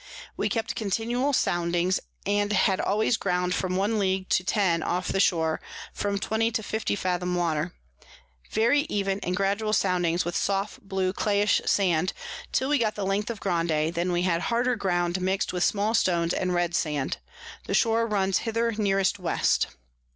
[0.35, 5.19] We kept continual Soundings, and had always Ground from one League to ten off the
[5.19, 5.61] Shore,
[5.93, 7.75] from 20 to 50 Fathom Water:
[8.49, 12.13] Very even and gradual Soundings, with soft blue clayish Sand,
[12.51, 15.93] till we got the Length of Grande; then we had harder Ground, mix'd with small
[15.93, 17.17] Stones and red Sand.
[17.67, 19.67] The Shore runs hither nearest West.